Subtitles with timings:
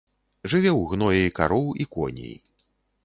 [0.53, 2.35] Жыве ў гноі кароў і коней.